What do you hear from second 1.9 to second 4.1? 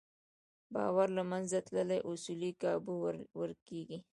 اصول کابو ورکېږي.